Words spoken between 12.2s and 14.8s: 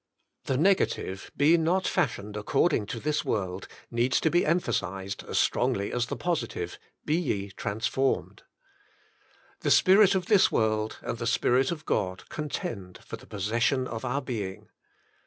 contend for the pos session of our being.